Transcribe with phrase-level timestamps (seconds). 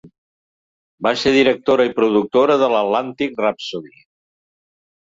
[1.07, 3.97] Va ser directora i productora d'"Atlantic Rhapsody".